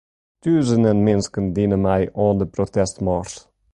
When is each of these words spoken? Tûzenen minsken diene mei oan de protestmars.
Tûzenen 0.41 0.97
minsken 1.05 1.45
diene 1.55 1.77
mei 1.85 2.03
oan 2.23 2.35
de 2.39 2.45
protestmars. 2.55 3.33